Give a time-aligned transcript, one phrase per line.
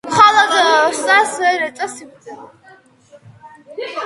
[0.09, 3.93] მხოლოდ ოსტატს ვერ ეწევა სიკვდილი.